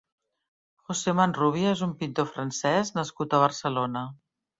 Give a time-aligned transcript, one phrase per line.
[0.85, 4.03] José Manrubia és un pintor francès nascut a Barcelona.